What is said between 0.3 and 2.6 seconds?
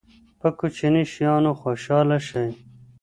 په کوچنیو شیانو خوشحاله شئ.